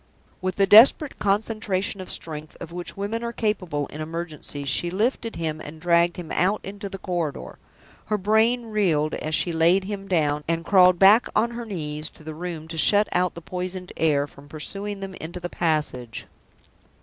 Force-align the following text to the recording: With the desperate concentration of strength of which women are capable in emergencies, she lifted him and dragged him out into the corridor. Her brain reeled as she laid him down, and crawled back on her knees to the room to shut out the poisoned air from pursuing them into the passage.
With 0.41 0.55
the 0.55 0.65
desperate 0.65 1.19
concentration 1.19 2.01
of 2.01 2.09
strength 2.09 2.57
of 2.59 2.71
which 2.71 2.97
women 2.97 3.23
are 3.23 3.31
capable 3.31 3.85
in 3.89 4.01
emergencies, 4.01 4.67
she 4.67 4.89
lifted 4.89 5.35
him 5.35 5.61
and 5.61 5.79
dragged 5.79 6.17
him 6.17 6.31
out 6.31 6.59
into 6.63 6.89
the 6.89 6.97
corridor. 6.97 7.59
Her 8.05 8.17
brain 8.17 8.65
reeled 8.65 9.13
as 9.13 9.35
she 9.35 9.51
laid 9.53 9.83
him 9.83 10.07
down, 10.07 10.43
and 10.47 10.65
crawled 10.65 10.97
back 10.97 11.27
on 11.35 11.51
her 11.51 11.67
knees 11.67 12.09
to 12.17 12.23
the 12.23 12.33
room 12.33 12.67
to 12.69 12.79
shut 12.79 13.09
out 13.11 13.35
the 13.35 13.41
poisoned 13.41 13.91
air 13.95 14.25
from 14.25 14.49
pursuing 14.49 15.01
them 15.01 15.13
into 15.21 15.39
the 15.39 15.49
passage. 15.49 16.25